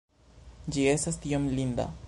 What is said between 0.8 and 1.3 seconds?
estas